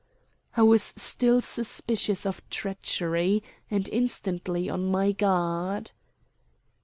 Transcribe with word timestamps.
I 0.57 0.63
was 0.63 0.81
still 0.81 1.41
suspicious 1.41 2.25
of 2.25 2.41
treachery, 2.49 3.43
and 3.69 3.87
instantly 3.89 4.67
on 4.67 4.87
my 4.89 5.11
guard. 5.11 5.91